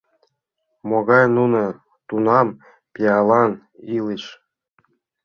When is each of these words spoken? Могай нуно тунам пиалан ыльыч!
Могай 0.89 1.25
нуно 1.37 1.63
тунам 2.07 2.47
пиалан 2.93 3.51
ыльыч! 3.95 4.23